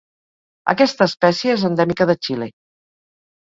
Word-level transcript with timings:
Aquesta 0.73 1.07
espècie 1.09 1.53
és 1.59 1.67
endèmica 1.71 2.09
de 2.13 2.17
Xile. 2.25 2.51